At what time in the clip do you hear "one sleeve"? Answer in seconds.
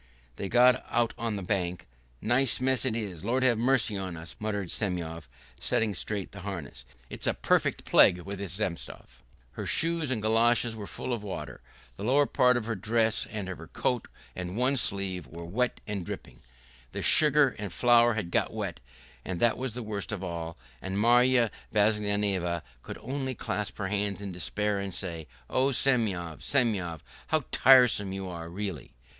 14.57-15.27